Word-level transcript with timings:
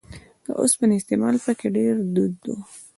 د 0.45 0.47
اوسپنې 0.61 0.95
استعمال 0.97 1.35
په 1.45 1.51
کې 1.59 1.67
ډېر 1.75 1.93
دود 2.15 2.35
و 2.53 2.55